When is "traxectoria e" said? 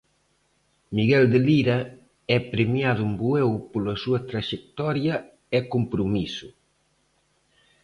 4.29-5.59